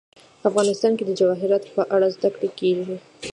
[0.49, 2.95] افغانستان کې د جواهرات په اړه زده کړه کېږي.